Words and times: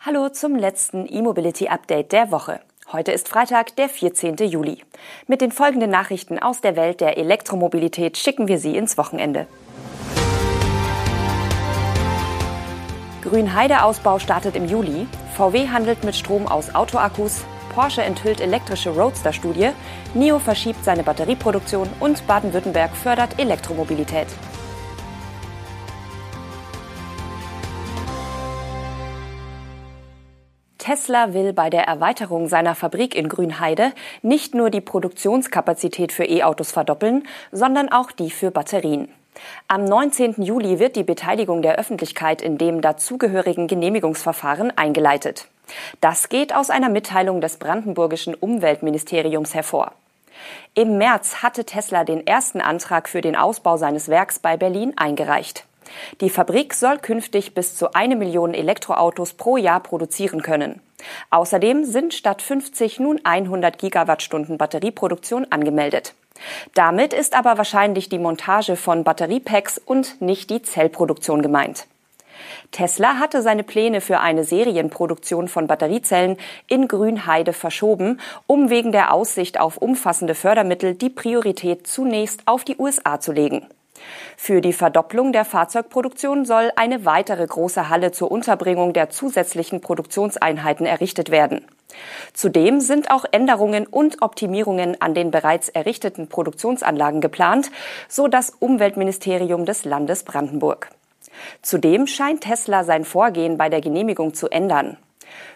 Hallo 0.00 0.28
zum 0.28 0.54
letzten 0.54 1.12
E-Mobility 1.12 1.66
Update 1.66 2.12
der 2.12 2.30
Woche. 2.30 2.60
Heute 2.92 3.10
ist 3.10 3.28
Freitag, 3.28 3.74
der 3.74 3.88
14. 3.88 4.36
Juli. 4.36 4.78
Mit 5.26 5.40
den 5.40 5.50
folgenden 5.50 5.90
Nachrichten 5.90 6.38
aus 6.38 6.60
der 6.60 6.76
Welt 6.76 7.00
der 7.00 7.18
Elektromobilität 7.18 8.16
schicken 8.16 8.46
wir 8.46 8.60
Sie 8.60 8.76
ins 8.76 8.96
Wochenende. 8.96 9.48
Grünheide-Ausbau 13.22 14.20
startet 14.20 14.54
im 14.54 14.68
Juli. 14.68 15.08
VW 15.36 15.66
handelt 15.66 16.04
mit 16.04 16.14
Strom 16.14 16.46
aus 16.46 16.76
Autoakkus. 16.76 17.44
Porsche 17.74 18.02
enthüllt 18.02 18.40
elektrische 18.40 18.90
Roadster-Studie. 18.90 19.70
NIO 20.14 20.38
verschiebt 20.38 20.84
seine 20.84 21.02
Batterieproduktion 21.02 21.88
und 21.98 22.24
Baden-Württemberg 22.28 22.94
fördert 22.94 23.40
Elektromobilität. 23.40 24.28
Tesla 30.88 31.34
will 31.34 31.52
bei 31.52 31.68
der 31.68 31.82
Erweiterung 31.82 32.48
seiner 32.48 32.74
Fabrik 32.74 33.14
in 33.14 33.28
Grünheide 33.28 33.92
nicht 34.22 34.54
nur 34.54 34.70
die 34.70 34.80
Produktionskapazität 34.80 36.12
für 36.12 36.24
E-Autos 36.24 36.70
verdoppeln, 36.72 37.28
sondern 37.52 37.92
auch 37.92 38.10
die 38.10 38.30
für 38.30 38.50
Batterien. 38.50 39.10
Am 39.66 39.84
19. 39.84 40.36
Juli 40.38 40.78
wird 40.78 40.96
die 40.96 41.02
Beteiligung 41.02 41.60
der 41.60 41.74
Öffentlichkeit 41.74 42.40
in 42.40 42.56
dem 42.56 42.80
dazugehörigen 42.80 43.66
Genehmigungsverfahren 43.66 44.78
eingeleitet. 44.78 45.48
Das 46.00 46.30
geht 46.30 46.54
aus 46.54 46.70
einer 46.70 46.88
Mitteilung 46.88 47.42
des 47.42 47.58
brandenburgischen 47.58 48.34
Umweltministeriums 48.34 49.52
hervor. 49.52 49.92
Im 50.72 50.96
März 50.96 51.42
hatte 51.42 51.66
Tesla 51.66 52.04
den 52.04 52.26
ersten 52.26 52.62
Antrag 52.62 53.10
für 53.10 53.20
den 53.20 53.36
Ausbau 53.36 53.76
seines 53.76 54.08
Werks 54.08 54.38
bei 54.38 54.56
Berlin 54.56 54.94
eingereicht. 54.96 55.66
Die 56.20 56.30
Fabrik 56.30 56.74
soll 56.74 56.98
künftig 56.98 57.54
bis 57.54 57.76
zu 57.76 57.94
eine 57.94 58.16
Million 58.16 58.54
Elektroautos 58.54 59.34
pro 59.34 59.56
Jahr 59.56 59.80
produzieren 59.80 60.42
können. 60.42 60.80
Außerdem 61.30 61.84
sind 61.84 62.14
statt 62.14 62.42
50 62.42 63.00
nun 63.00 63.20
100 63.24 63.78
Gigawattstunden 63.78 64.58
Batterieproduktion 64.58 65.46
angemeldet. 65.50 66.14
Damit 66.74 67.12
ist 67.12 67.34
aber 67.34 67.58
wahrscheinlich 67.58 68.08
die 68.08 68.18
Montage 68.18 68.76
von 68.76 69.04
Batteriepacks 69.04 69.78
und 69.78 70.20
nicht 70.20 70.50
die 70.50 70.62
Zellproduktion 70.62 71.42
gemeint. 71.42 71.86
Tesla 72.70 73.18
hatte 73.18 73.42
seine 73.42 73.64
Pläne 73.64 74.00
für 74.00 74.20
eine 74.20 74.44
Serienproduktion 74.44 75.48
von 75.48 75.66
Batteriezellen 75.66 76.36
in 76.66 76.86
Grünheide 76.86 77.52
verschoben, 77.52 78.20
um 78.46 78.70
wegen 78.70 78.92
der 78.92 79.12
Aussicht 79.12 79.58
auf 79.58 79.78
umfassende 79.78 80.34
Fördermittel 80.34 80.94
die 80.94 81.10
Priorität 81.10 81.86
zunächst 81.86 82.42
auf 82.46 82.64
die 82.64 82.76
USA 82.78 83.20
zu 83.20 83.32
legen. 83.32 83.66
Für 84.36 84.60
die 84.60 84.72
Verdopplung 84.72 85.32
der 85.32 85.44
Fahrzeugproduktion 85.44 86.44
soll 86.44 86.70
eine 86.76 87.04
weitere 87.04 87.46
große 87.46 87.88
Halle 87.88 88.12
zur 88.12 88.30
Unterbringung 88.30 88.92
der 88.92 89.10
zusätzlichen 89.10 89.80
Produktionseinheiten 89.80 90.86
errichtet 90.86 91.30
werden. 91.30 91.66
Zudem 92.32 92.80
sind 92.80 93.10
auch 93.10 93.24
Änderungen 93.30 93.86
und 93.86 94.22
Optimierungen 94.22 95.00
an 95.00 95.14
den 95.14 95.30
bereits 95.30 95.68
errichteten 95.68 96.28
Produktionsanlagen 96.28 97.20
geplant, 97.20 97.70
so 98.08 98.28
das 98.28 98.50
Umweltministerium 98.58 99.64
des 99.64 99.84
Landes 99.84 100.22
Brandenburg. 100.22 100.90
Zudem 101.62 102.06
scheint 102.06 102.42
Tesla 102.42 102.84
sein 102.84 103.04
Vorgehen 103.04 103.58
bei 103.58 103.68
der 103.68 103.80
Genehmigung 103.80 104.34
zu 104.34 104.48
ändern. 104.48 104.96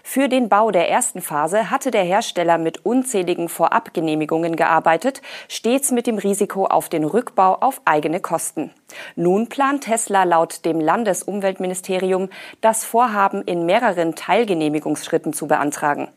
Für 0.02 0.28
den 0.28 0.48
Bau 0.48 0.70
der 0.70 0.90
ersten 0.90 1.22
Phase 1.22 1.70
hatte 1.70 1.90
der 1.90 2.02
Hersteller 2.02 2.58
mit 2.58 2.84
unzähligen 2.84 3.48
Vorabgenehmigungen 3.48 4.56
gearbeitet, 4.56 5.22
stets 5.48 5.90
mit 5.90 6.06
dem 6.06 6.18
Risiko 6.18 6.66
auf 6.66 6.88
den 6.88 7.04
Rückbau 7.04 7.56
auf 7.60 7.80
eigene 7.84 8.20
Kosten. 8.20 8.72
Nun 9.16 9.48
plant 9.48 9.84
Tesla 9.84 10.24
laut 10.24 10.64
dem 10.64 10.80
Landesumweltministerium, 10.80 12.28
das 12.60 12.84
Vorhaben 12.84 13.42
in 13.42 13.64
mehreren 13.64 14.14
Teilgenehmigungsschritten 14.14 15.32
zu 15.32 15.46
beantragen. 15.46 16.08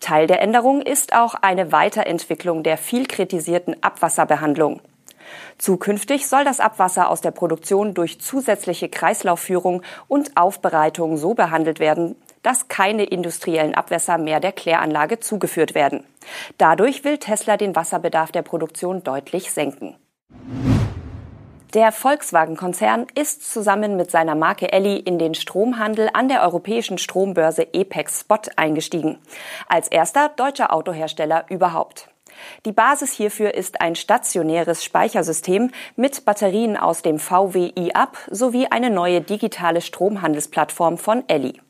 Teil 0.00 0.26
der 0.26 0.42
Änderung 0.42 0.82
ist 0.82 1.14
auch 1.14 1.34
eine 1.34 1.72
Weiterentwicklung 1.72 2.62
der 2.62 2.76
viel 2.76 3.06
kritisierten 3.06 3.82
Abwasserbehandlung. 3.82 4.80
Zukünftig 5.58 6.28
soll 6.28 6.44
das 6.44 6.60
Abwasser 6.60 7.08
aus 7.08 7.20
der 7.20 7.30
Produktion 7.30 7.94
durch 7.94 8.20
zusätzliche 8.20 8.88
Kreislaufführung 8.88 9.82
und 10.08 10.36
Aufbereitung 10.36 11.16
so 11.16 11.34
behandelt 11.34 11.80
werden, 11.80 12.16
dass 12.44 12.68
keine 12.68 13.04
industriellen 13.04 13.74
Abwässer 13.74 14.18
mehr 14.18 14.38
der 14.38 14.52
Kläranlage 14.52 15.18
zugeführt 15.18 15.74
werden. 15.74 16.04
Dadurch 16.58 17.02
will 17.02 17.18
Tesla 17.18 17.56
den 17.56 17.74
Wasserbedarf 17.74 18.30
der 18.30 18.42
Produktion 18.42 19.02
deutlich 19.02 19.50
senken. 19.50 19.96
Der 21.74 21.90
Volkswagen-Konzern 21.90 23.08
ist 23.16 23.52
zusammen 23.52 23.96
mit 23.96 24.08
seiner 24.08 24.36
Marke 24.36 24.72
Elli 24.72 24.96
in 24.96 25.18
den 25.18 25.34
Stromhandel 25.34 26.08
an 26.12 26.28
der 26.28 26.42
europäischen 26.42 26.98
Strombörse 26.98 27.74
EPEX 27.74 28.20
Spot 28.20 28.38
eingestiegen. 28.54 29.18
Als 29.68 29.88
erster 29.88 30.28
deutscher 30.28 30.72
Autohersteller 30.72 31.46
überhaupt. 31.48 32.10
Die 32.64 32.70
Basis 32.70 33.12
hierfür 33.12 33.54
ist 33.54 33.80
ein 33.80 33.96
stationäres 33.96 34.84
Speichersystem 34.84 35.72
mit 35.96 36.24
Batterien 36.24 36.76
aus 36.76 37.02
dem 37.02 37.18
VW 37.18 37.72
i-Up 37.76 38.18
sowie 38.30 38.68
eine 38.70 38.90
neue 38.90 39.20
digitale 39.20 39.80
Stromhandelsplattform 39.80 40.96
von 40.96 41.24
Elli. 41.28 41.60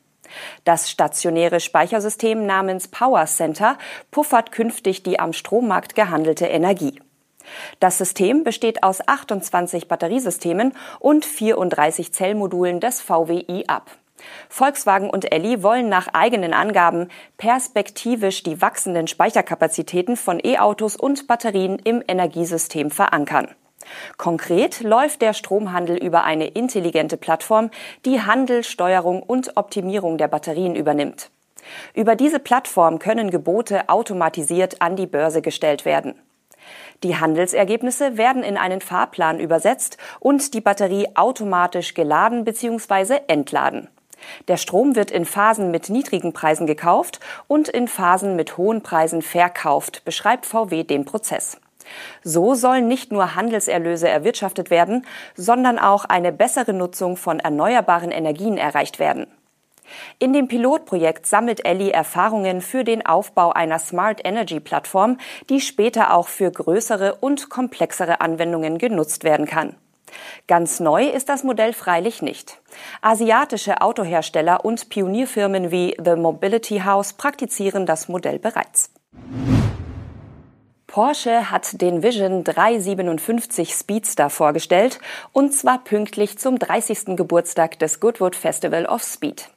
Das 0.63 0.89
stationäre 0.89 1.59
Speichersystem 1.59 2.45
namens 2.45 2.87
Power 2.87 3.25
Center 3.25 3.77
puffert 4.11 4.51
künftig 4.51 5.03
die 5.03 5.19
am 5.19 5.33
Strommarkt 5.33 5.95
gehandelte 5.95 6.45
Energie. 6.45 6.99
Das 7.79 7.97
System 7.97 8.43
besteht 8.43 8.83
aus 8.83 9.07
28 9.07 9.87
Batteriesystemen 9.87 10.73
und 10.99 11.25
34 11.25 12.13
Zellmodulen 12.13 12.79
des 12.79 13.01
VWI 13.01 13.65
ab. 13.67 13.91
Volkswagen 14.49 15.09
und 15.09 15.31
Elli 15.31 15.61
wollen 15.61 15.89
nach 15.89 16.07
eigenen 16.13 16.53
Angaben 16.53 17.09
perspektivisch 17.37 18.43
die 18.43 18.61
wachsenden 18.61 19.07
Speicherkapazitäten 19.07 20.15
von 20.15 20.39
E-Autos 20.43 20.95
und 20.95 21.27
Batterien 21.27 21.79
im 21.79 22.01
Energiesystem 22.07 22.91
verankern. 22.91 23.49
Konkret 24.17 24.81
läuft 24.81 25.21
der 25.21 25.33
Stromhandel 25.33 25.97
über 25.97 26.23
eine 26.23 26.47
intelligente 26.47 27.17
Plattform, 27.17 27.69
die 28.05 28.21
Handel, 28.21 28.63
Steuerung 28.63 29.21
und 29.21 29.57
Optimierung 29.57 30.17
der 30.17 30.27
Batterien 30.27 30.75
übernimmt. 30.75 31.29
Über 31.93 32.15
diese 32.15 32.39
Plattform 32.39 32.99
können 32.99 33.31
Gebote 33.31 33.89
automatisiert 33.89 34.81
an 34.81 34.95
die 34.95 35.07
Börse 35.07 35.41
gestellt 35.41 35.85
werden. 35.85 36.15
Die 37.03 37.17
Handelsergebnisse 37.17 38.17
werden 38.17 38.43
in 38.43 38.57
einen 38.57 38.81
Fahrplan 38.81 39.39
übersetzt 39.39 39.97
und 40.19 40.53
die 40.53 40.61
Batterie 40.61 41.07
automatisch 41.15 41.93
geladen 41.93 42.45
bzw. 42.45 43.19
entladen. 43.27 43.89
Der 44.47 44.57
Strom 44.57 44.95
wird 44.95 45.11
in 45.11 45.25
Phasen 45.25 45.71
mit 45.71 45.89
niedrigen 45.89 46.33
Preisen 46.33 46.65
gekauft 46.65 47.19
und 47.47 47.67
in 47.67 47.87
Phasen 47.87 48.35
mit 48.35 48.57
hohen 48.57 48.81
Preisen 48.81 49.21
verkauft, 49.21 50.03
beschreibt 50.05 50.45
VW 50.45 50.83
den 50.83 51.05
Prozess. 51.05 51.59
So 52.23 52.55
sollen 52.55 52.87
nicht 52.87 53.11
nur 53.11 53.35
Handelserlöse 53.35 54.07
erwirtschaftet 54.07 54.69
werden, 54.69 55.05
sondern 55.35 55.79
auch 55.79 56.05
eine 56.05 56.31
bessere 56.31 56.73
Nutzung 56.73 57.17
von 57.17 57.39
erneuerbaren 57.39 58.11
Energien 58.11 58.57
erreicht 58.57 58.99
werden. 58.99 59.27
In 60.19 60.33
dem 60.33 60.47
Pilotprojekt 60.47 61.25
sammelt 61.27 61.65
Elli 61.65 61.89
Erfahrungen 61.89 62.61
für 62.61 62.83
den 62.83 63.05
Aufbau 63.05 63.51
einer 63.51 63.79
Smart 63.79 64.21
Energy 64.23 64.59
Plattform, 64.59 65.17
die 65.49 65.61
später 65.61 66.13
auch 66.13 66.27
für 66.27 66.51
größere 66.51 67.15
und 67.15 67.49
komplexere 67.49 68.21
Anwendungen 68.21 68.77
genutzt 68.77 69.23
werden 69.23 69.45
kann. 69.45 69.75
Ganz 70.47 70.79
neu 70.79 71.07
ist 71.07 71.29
das 71.29 71.43
Modell 71.43 71.73
freilich 71.73 72.21
nicht. 72.21 72.59
Asiatische 73.01 73.81
Autohersteller 73.81 74.63
und 74.63 74.89
Pionierfirmen 74.89 75.71
wie 75.71 75.95
The 76.03 76.15
Mobility 76.15 76.79
House 76.79 77.13
praktizieren 77.13 77.85
das 77.85 78.07
Modell 78.07 78.39
bereits. 78.39 78.91
Porsche 80.95 81.51
hat 81.51 81.81
den 81.81 82.03
Vision 82.03 82.45
357 82.45 83.73
Speedster 83.73 84.29
vorgestellt, 84.29 85.01
und 85.33 85.53
zwar 85.53 85.83
pünktlich 85.83 86.37
zum 86.37 86.57
30. 86.57 87.17
Geburtstag 87.17 87.77
des 87.79 87.99
Goodwood 87.99 88.33
Festival 88.33 88.85
of 88.85 89.03
Speed. 89.03 89.49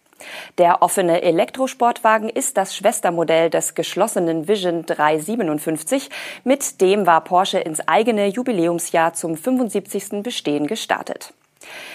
Der 0.58 0.82
offene 0.82 1.22
Elektrosportwagen 1.22 2.28
ist 2.28 2.56
das 2.56 2.74
Schwestermodell 2.74 3.50
des 3.50 3.76
geschlossenen 3.76 4.48
Vision 4.48 4.84
357. 4.84 6.10
Mit 6.42 6.80
dem 6.80 7.06
war 7.06 7.22
Porsche 7.22 7.60
ins 7.60 7.86
eigene 7.86 8.26
Jubiläumsjahr 8.26 9.14
zum 9.14 9.36
75. 9.36 10.24
Bestehen 10.24 10.66
gestartet. 10.66 11.34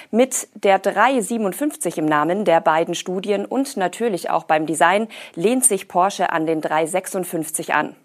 Mit 0.09 0.47
der 0.53 0.79
357 0.79 1.97
im 1.97 2.05
Namen 2.05 2.45
der 2.45 2.61
beiden 2.61 2.95
Studien 2.95 3.45
und 3.45 3.75
natürlich 3.75 4.29
auch 4.29 4.45
beim 4.45 4.67
Design 4.67 5.09
lehnt 5.35 5.65
sich 5.65 5.89
Porsche 5.89 6.29
an 6.29 6.45
den 6.45 6.61
356 6.61 7.73
an. 7.73 7.97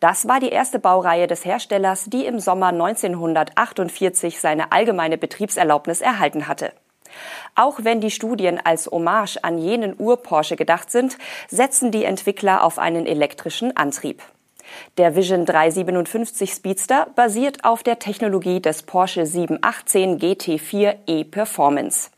Das 0.00 0.28
war 0.28 0.40
die 0.40 0.50
erste 0.50 0.78
Baureihe 0.78 1.26
des 1.26 1.44
Herstellers, 1.44 2.04
die 2.06 2.26
im 2.26 2.40
Sommer 2.40 2.68
1948 2.68 4.40
seine 4.40 4.72
allgemeine 4.72 5.18
Betriebserlaubnis 5.18 6.00
erhalten 6.00 6.48
hatte. 6.48 6.72
Auch 7.54 7.80
wenn 7.82 8.00
die 8.00 8.10
Studien 8.10 8.60
als 8.62 8.86
Hommage 8.86 9.38
an 9.42 9.58
jenen 9.58 9.94
Ur-Porsche 9.98 10.56
gedacht 10.56 10.90
sind, 10.90 11.18
setzen 11.48 11.90
die 11.90 12.04
Entwickler 12.04 12.64
auf 12.64 12.78
einen 12.78 13.06
elektrischen 13.06 13.76
Antrieb. 13.76 14.22
Der 14.98 15.16
Vision 15.16 15.46
357 15.46 16.52
Speedster 16.52 17.08
basiert 17.16 17.64
auf 17.64 17.82
der 17.82 17.98
Technologie 17.98 18.60
des 18.60 18.84
Porsche 18.84 19.26
718 19.26 20.18
GT4 20.18 20.94
e 21.06 21.24
Performance. 21.24 22.10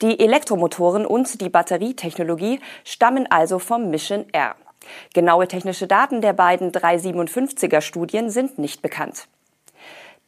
Die 0.00 0.18
Elektromotoren 0.18 1.06
und 1.06 1.40
die 1.40 1.48
Batterietechnologie 1.48 2.60
stammen 2.84 3.30
also 3.30 3.58
vom 3.58 3.90
Mission 3.90 4.24
R. 4.32 4.54
Genaue 5.14 5.48
technische 5.48 5.86
Daten 5.86 6.20
der 6.20 6.32
beiden 6.32 6.72
357er 6.72 7.80
Studien 7.80 8.30
sind 8.30 8.58
nicht 8.58 8.82
bekannt. 8.82 9.28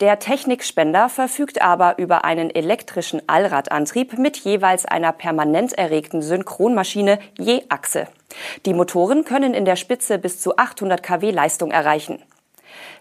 Der 0.01 0.19
Technikspender 0.19 1.09
verfügt 1.09 1.63
aber 1.63 1.99
über 1.99 2.25
einen 2.25 2.51
elektrischen 2.51 3.23
Allradantrieb 3.29 4.19
mit 4.19 4.37
jeweils 4.39 4.87
einer 4.87 5.13
permanent 5.13 5.73
erregten 5.73 6.21
Synchronmaschine 6.21 7.21
je 7.39 7.63
Achse. 7.69 8.09
Die 8.67 8.75
Motoren 8.75 9.25
können 9.25 9.55
in 9.55 9.65
der 9.65 9.77
Spitze 9.77 10.19
bis 10.19 10.41
zu 10.41 10.57
800 10.57 11.01
kW 11.01 11.31
Leistung 11.31 11.71
erreichen. 11.71 12.21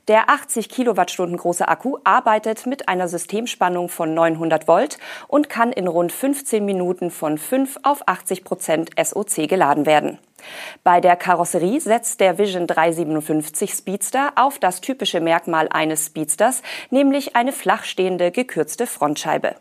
Der 0.07 0.29
80 0.29 0.69
Kilowattstunden 0.69 1.38
große 1.38 1.67
Akku 1.67 1.97
arbeitet 2.03 2.65
mit 2.67 2.89
einer 2.89 3.07
Systemspannung 3.07 3.89
von 3.89 4.13
900 4.13 4.67
Volt 4.67 4.97
und 5.27 5.50
kann 5.50 5.71
in 5.71 5.88
rund 5.88 6.11
15 6.11 6.63
Minuten 6.63 7.09
von 7.09 7.38
5 7.38 7.79
auf 7.83 8.07
80 8.07 8.44
Prozent 8.44 8.89
SOC 9.01 9.47
geladen 9.47 9.85
werden. 9.85 10.19
Bei 10.84 11.01
der 11.01 11.16
Karosserie 11.16 11.80
setzt 11.80 12.19
der 12.19 12.38
Vision 12.38 12.68
357 12.68 13.72
Speedster 13.72 14.34
auf 14.36 14.60
das 14.60 14.81
typische 14.81 15.19
Merkmal 15.19 15.68
eines 15.69 16.07
Speedsters, 16.07 16.62
nämlich 16.90 17.36
eine 17.36 17.51
flachstehende, 17.51 18.31
gekürzte 18.31 18.88
Frontscheibe. 18.88 19.56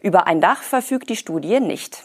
Über 0.00 0.26
ein 0.26 0.40
Dach 0.40 0.62
verfügt 0.62 1.10
die 1.10 1.16
Studie 1.16 1.60
nicht. 1.60 2.04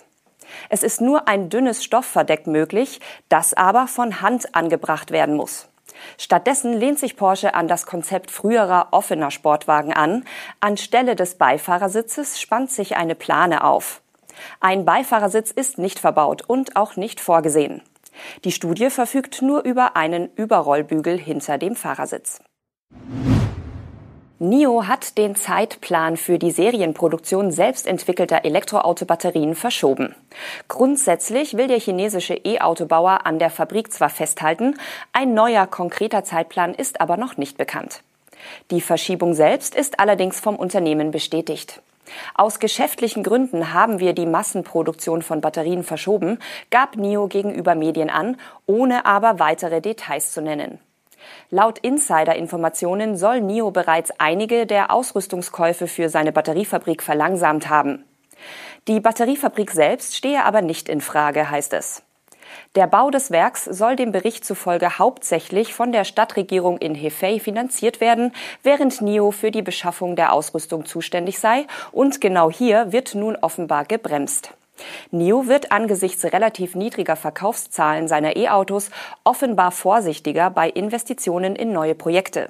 Es 0.70 0.84
ist 0.84 1.02
nur 1.02 1.28
ein 1.28 1.50
dünnes 1.50 1.84
Stoffverdeck 1.84 2.48
möglich, 2.48 3.00
das 3.30 3.54
aber 3.54 3.88
von 3.88 4.22
Hand 4.22 4.54
angebracht 4.56 5.12
werden 5.12 5.36
muss. 5.36 5.70
Stattdessen 6.18 6.74
lehnt 6.74 7.00
sich 7.00 7.16
Porsche 7.16 7.54
an 7.54 7.68
das 7.68 7.86
Konzept 7.86 8.32
früherer 8.32 8.88
offener 8.92 9.32
Sportwagen 9.32 9.94
an. 9.94 10.26
Anstelle 10.60 11.16
des 11.16 11.36
Beifahrersitzes 11.36 12.40
spannt 12.40 12.72
sich 12.72 12.98
eine 12.98 13.16
Plane 13.16 13.64
auf. 13.64 14.02
Ein 14.60 14.86
Beifahrersitz 14.86 15.52
ist 15.52 15.78
nicht 15.78 16.00
verbaut 16.00 16.44
und 16.48 16.76
auch 16.76 16.96
nicht 16.96 17.20
vorgesehen. 17.20 17.82
Die 18.44 18.52
Studie 18.52 18.90
verfügt 18.90 19.42
nur 19.42 19.64
über 19.64 19.96
einen 19.96 20.30
Überrollbügel 20.36 21.18
hinter 21.18 21.58
dem 21.58 21.76
Fahrersitz. 21.76 22.40
NIO 24.44 24.88
hat 24.88 25.20
den 25.20 25.36
Zeitplan 25.36 26.18
für 26.18 26.40
die 26.40 26.50
Serienproduktion 26.50 27.52
selbstentwickelter 27.52 28.44
Elektroautobatterien 28.44 29.54
verschoben. 29.54 30.16
Grundsätzlich 30.68 31.58
will 31.58 31.68
der 31.68 31.80
chinesische 31.80 32.34
E-Autobauer 32.34 33.28
an 33.28 33.38
der 33.38 33.52
Fabrik 33.52 33.94
zwar 33.94 34.10
festhalten, 34.10 34.74
ein 35.14 35.36
neuer 35.36 35.68
konkreter 35.68 36.24
Zeitplan 36.24 36.74
ist 36.74 37.02
aber 37.02 37.18
noch 37.18 37.38
nicht 37.38 37.58
bekannt. 37.58 38.02
Die 38.72 38.82
Verschiebung 38.82 39.36
selbst 39.36 39.76
ist 39.76 40.00
allerdings 40.00 40.40
vom 40.40 40.56
Unternehmen 40.56 41.12
bestätigt. 41.12 41.84
Aus 42.34 42.60
geschäftlichen 42.60 43.24
Gründen 43.24 43.74
haben 43.74 44.00
wir 44.00 44.14
die 44.14 44.26
Massenproduktion 44.26 45.22
von 45.22 45.42
Batterien 45.42 45.84
verschoben, 45.84 46.40
gab 46.70 46.96
NIO 46.96 47.28
gegenüber 47.28 47.76
Medien 47.76 48.10
an, 48.10 48.38
ohne 48.66 49.06
aber 49.06 49.40
weitere 49.40 49.82
Details 49.82 50.32
zu 50.32 50.42
nennen. 50.42 50.80
Laut 51.50 51.80
Insider-Informationen 51.80 53.16
soll 53.16 53.42
NIO 53.42 53.72
bereits 53.72 54.12
einige 54.18 54.66
der 54.66 54.92
Ausrüstungskäufe 54.92 55.88
für 55.88 56.10
seine 56.10 56.32
Batteriefabrik 56.32 57.04
verlangsamt 57.04 57.70
haben. 57.70 58.06
Die 58.88 59.00
Batteriefabrik 59.00 59.72
selbst 59.72 60.16
stehe 60.16 60.44
aber 60.44 60.62
nicht 60.62 60.90
in 60.90 61.02
Frage, 61.02 61.52
heißt 61.52 61.74
es. 61.74 62.04
Der 62.76 62.88
Bau 62.88 63.10
des 63.10 63.32
Werks 63.32 63.66
soll 63.66 63.96
dem 63.96 64.12
Bericht 64.12 64.46
zufolge 64.46 64.98
hauptsächlich 64.98 65.74
von 65.74 65.92
der 65.92 66.04
Stadtregierung 66.04 66.78
in 66.78 66.96
Hefei 66.96 67.40
finanziert 67.40 68.02
werden, 68.02 68.34
während 68.64 69.02
NIO 69.02 69.32
für 69.32 69.52
die 69.52 69.62
Beschaffung 69.62 70.16
der 70.16 70.34
Ausrüstung 70.34 70.86
zuständig 70.86 71.40
sei. 71.40 71.68
Und 71.92 72.22
genau 72.22 72.50
hier 72.50 72.92
wird 72.92 73.16
nun 73.16 73.36
offenbar 73.36 73.86
gebremst. 73.86 74.54
NIO 75.12 75.48
wird 75.48 75.72
angesichts 75.72 76.24
relativ 76.26 76.76
niedriger 76.76 77.16
Verkaufszahlen 77.16 78.08
seiner 78.08 78.36
E-Autos 78.36 78.90
offenbar 79.24 79.72
vorsichtiger 79.72 80.50
bei 80.50 80.70
Investitionen 80.70 81.56
in 81.56 81.72
neue 81.72 81.96
Projekte. 81.96 82.50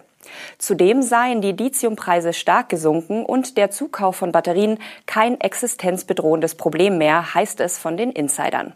Zudem 0.57 1.01
seien 1.01 1.41
die 1.41 1.51
Lithiumpreise 1.51 2.33
stark 2.33 2.69
gesunken 2.69 3.25
und 3.25 3.57
der 3.57 3.71
Zukauf 3.71 4.15
von 4.15 4.31
Batterien 4.31 4.77
kein 5.05 5.39
existenzbedrohendes 5.41 6.55
Problem 6.55 6.97
mehr, 6.97 7.33
heißt 7.33 7.59
es 7.59 7.77
von 7.77 7.97
den 7.97 8.11
Insidern. 8.11 8.73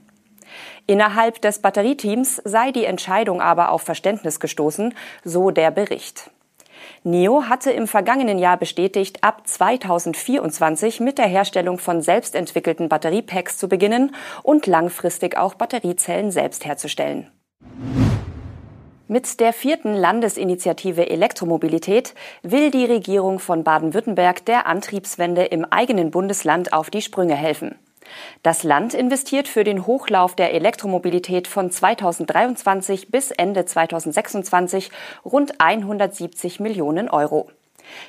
Innerhalb 0.87 1.41
des 1.41 1.59
Batterieteams 1.59 2.41
sei 2.43 2.71
die 2.71 2.85
Entscheidung 2.85 3.41
aber 3.41 3.71
auf 3.71 3.81
Verständnis 3.81 4.39
gestoßen, 4.39 4.93
so 5.23 5.51
der 5.51 5.71
Bericht. 5.71 6.29
NIO 7.03 7.43
hatte 7.49 7.71
im 7.71 7.87
vergangenen 7.87 8.39
Jahr 8.39 8.57
bestätigt, 8.57 9.23
ab 9.23 9.47
2024 9.47 10.99
mit 10.99 11.17
der 11.17 11.27
Herstellung 11.27 11.77
von 11.77 12.01
selbstentwickelten 12.01 12.89
Batteriepacks 12.89 13.57
zu 13.57 13.69
beginnen 13.69 14.15
und 14.43 14.65
langfristig 14.67 15.37
auch 15.37 15.53
Batteriezellen 15.53 16.31
selbst 16.31 16.65
herzustellen. 16.65 17.29
Mit 19.07 19.39
der 19.39 19.53
vierten 19.53 19.93
Landesinitiative 19.93 21.07
Elektromobilität 21.07 22.15
will 22.41 22.71
die 22.71 22.85
Regierung 22.85 23.37
von 23.37 23.63
Baden-Württemberg 23.63 24.43
der 24.45 24.65
Antriebswende 24.65 25.45
im 25.45 25.63
eigenen 25.63 26.09
Bundesland 26.09 26.73
auf 26.73 26.89
die 26.89 27.03
Sprünge 27.03 27.35
helfen. 27.35 27.75
Das 28.43 28.63
Land 28.63 28.93
investiert 28.93 29.47
für 29.47 29.63
den 29.63 29.85
Hochlauf 29.85 30.35
der 30.35 30.53
Elektromobilität 30.53 31.47
von 31.47 31.71
2023 31.71 33.09
bis 33.09 33.31
Ende 33.31 33.65
2026 33.65 34.91
rund 35.23 35.59
170 35.59 36.59
Millionen 36.59 37.09
Euro. 37.09 37.49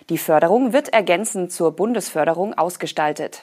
Die 0.08 0.18
Förderung 0.18 0.72
wird 0.72 0.90
ergänzend 0.90 1.52
zur 1.52 1.72
Bundesförderung 1.72 2.56
ausgestaltet. 2.56 3.42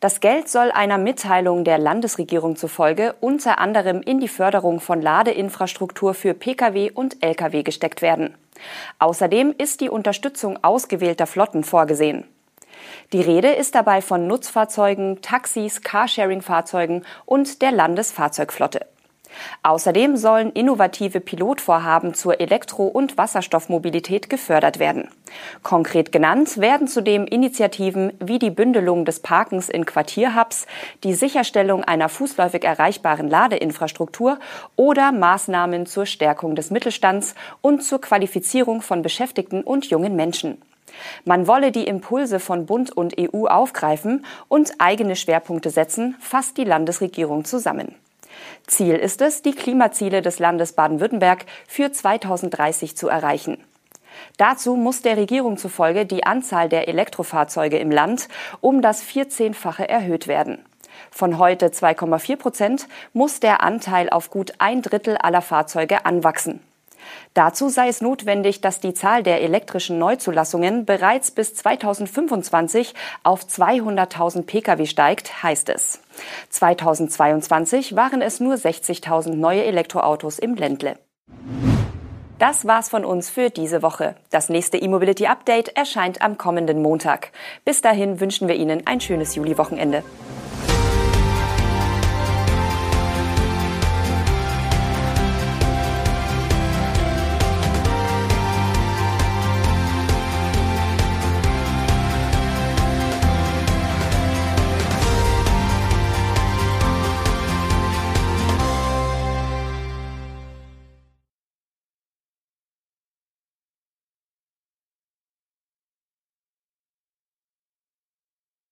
Das 0.00 0.18
Geld 0.18 0.48
soll 0.48 0.72
einer 0.72 0.98
Mitteilung 0.98 1.62
der 1.62 1.78
Landesregierung 1.78 2.56
zufolge 2.56 3.14
unter 3.20 3.58
anderem 3.60 4.02
in 4.02 4.18
die 4.18 4.28
Förderung 4.28 4.80
von 4.80 5.00
Ladeinfrastruktur 5.00 6.14
für 6.14 6.34
Pkw 6.34 6.90
und 6.90 7.22
Lkw 7.22 7.62
gesteckt 7.62 8.02
werden. 8.02 8.34
Außerdem 8.98 9.54
ist 9.56 9.80
die 9.80 9.90
Unterstützung 9.90 10.58
ausgewählter 10.62 11.28
Flotten 11.28 11.62
vorgesehen. 11.62 12.24
Die 13.12 13.20
Rede 13.20 13.50
ist 13.50 13.74
dabei 13.74 14.02
von 14.02 14.26
Nutzfahrzeugen, 14.26 15.20
Taxis, 15.22 15.82
Carsharing-Fahrzeugen 15.82 17.04
und 17.26 17.62
der 17.62 17.72
Landesfahrzeugflotte. 17.72 18.86
Außerdem 19.62 20.16
sollen 20.16 20.50
innovative 20.52 21.20
Pilotvorhaben 21.20 22.14
zur 22.14 22.40
Elektro- 22.40 22.86
und 22.86 23.16
Wasserstoffmobilität 23.16 24.28
gefördert 24.28 24.78
werden. 24.78 25.08
Konkret 25.62 26.12
genannt 26.12 26.58
werden 26.58 26.88
zudem 26.88 27.26
Initiativen 27.26 28.12
wie 28.20 28.38
die 28.38 28.50
Bündelung 28.50 29.04
des 29.04 29.20
Parkens 29.20 29.68
in 29.68 29.86
Quartierhubs, 29.86 30.66
die 31.04 31.14
Sicherstellung 31.14 31.84
einer 31.84 32.08
fußläufig 32.08 32.64
erreichbaren 32.64 33.28
Ladeinfrastruktur 33.28 34.38
oder 34.76 35.12
Maßnahmen 35.12 35.86
zur 35.86 36.06
Stärkung 36.06 36.54
des 36.54 36.70
Mittelstands 36.70 37.34
und 37.60 37.82
zur 37.82 38.00
Qualifizierung 38.00 38.82
von 38.82 39.02
Beschäftigten 39.02 39.62
und 39.62 39.86
jungen 39.86 40.16
Menschen. 40.16 40.60
Man 41.24 41.46
wolle 41.46 41.72
die 41.72 41.86
Impulse 41.86 42.40
von 42.40 42.66
Bund 42.66 42.90
und 42.90 43.14
EU 43.18 43.46
aufgreifen 43.46 44.24
und 44.48 44.72
eigene 44.78 45.16
Schwerpunkte 45.16 45.70
setzen, 45.70 46.16
fasst 46.20 46.56
die 46.56 46.64
Landesregierung 46.64 47.44
zusammen. 47.44 47.94
Ziel 48.66 48.96
ist 48.96 49.20
es, 49.20 49.42
die 49.42 49.52
Klimaziele 49.52 50.22
des 50.22 50.38
Landes 50.38 50.72
Baden-Württemberg 50.72 51.46
für 51.68 51.92
2030 51.92 52.96
zu 52.96 53.08
erreichen. 53.08 53.58
Dazu 54.36 54.76
muss 54.76 55.02
der 55.02 55.16
Regierung 55.16 55.56
zufolge 55.56 56.06
die 56.06 56.24
Anzahl 56.24 56.68
der 56.68 56.88
Elektrofahrzeuge 56.88 57.78
im 57.78 57.90
Land 57.90 58.28
um 58.60 58.82
das 58.82 59.02
14-fache 59.02 59.88
erhöht 59.88 60.28
werden. 60.28 60.64
Von 61.10 61.38
heute 61.38 61.68
2,4 61.68 62.36
Prozent 62.36 62.88
muss 63.12 63.40
der 63.40 63.62
Anteil 63.62 64.10
auf 64.10 64.30
gut 64.30 64.52
ein 64.58 64.82
Drittel 64.82 65.16
aller 65.16 65.42
Fahrzeuge 65.42 66.04
anwachsen. 66.04 66.60
Dazu 67.34 67.68
sei 67.68 67.88
es 67.88 68.00
notwendig, 68.00 68.60
dass 68.60 68.80
die 68.80 68.94
Zahl 68.94 69.22
der 69.22 69.40
elektrischen 69.40 69.98
Neuzulassungen 69.98 70.84
bereits 70.84 71.30
bis 71.30 71.54
2025 71.54 72.94
auf 73.22 73.44
200.000 73.44 74.42
Pkw 74.42 74.86
steigt, 74.86 75.42
heißt 75.42 75.68
es. 75.70 76.00
2022 76.50 77.96
waren 77.96 78.22
es 78.22 78.40
nur 78.40 78.54
60.000 78.54 79.34
neue 79.34 79.64
Elektroautos 79.64 80.38
im 80.38 80.54
Ländle. 80.54 80.98
Das 82.38 82.66
war's 82.66 82.88
von 82.88 83.04
uns 83.04 83.30
für 83.30 83.50
diese 83.50 83.82
Woche. 83.82 84.16
Das 84.30 84.48
nächste 84.48 84.76
E-Mobility 84.76 85.26
Update 85.26 85.76
erscheint 85.76 86.22
am 86.22 86.38
kommenden 86.38 86.82
Montag. 86.82 87.30
Bis 87.64 87.82
dahin 87.82 88.18
wünschen 88.18 88.48
wir 88.48 88.56
Ihnen 88.56 88.84
ein 88.86 89.00
schönes 89.00 89.36
Juliwochenende. 89.36 89.98
wochenende 89.98 90.41